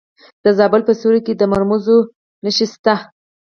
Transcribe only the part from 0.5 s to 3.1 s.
زابل په سیوري کې د مرمرو نښې شته.